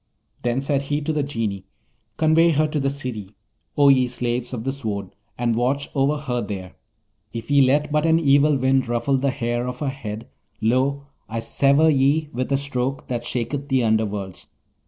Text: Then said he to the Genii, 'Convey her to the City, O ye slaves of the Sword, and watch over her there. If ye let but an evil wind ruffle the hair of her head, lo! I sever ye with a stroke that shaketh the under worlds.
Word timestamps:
Then 0.41 0.61
said 0.61 0.81
he 0.81 0.99
to 1.01 1.13
the 1.13 1.21
Genii, 1.21 1.63
'Convey 2.17 2.49
her 2.49 2.65
to 2.67 2.79
the 2.79 2.89
City, 2.89 3.35
O 3.77 3.89
ye 3.89 4.07
slaves 4.07 4.51
of 4.51 4.63
the 4.63 4.71
Sword, 4.71 5.11
and 5.37 5.55
watch 5.55 5.89
over 5.93 6.17
her 6.17 6.41
there. 6.41 6.73
If 7.33 7.51
ye 7.51 7.61
let 7.61 7.91
but 7.91 8.07
an 8.07 8.17
evil 8.19 8.57
wind 8.57 8.87
ruffle 8.87 9.17
the 9.17 9.29
hair 9.29 9.67
of 9.67 9.77
her 9.77 9.89
head, 9.89 10.27
lo! 10.59 11.05
I 11.29 11.39
sever 11.39 11.87
ye 11.87 12.29
with 12.33 12.51
a 12.51 12.57
stroke 12.57 13.09
that 13.09 13.23
shaketh 13.27 13.67
the 13.69 13.83
under 13.83 14.07
worlds. 14.07 14.47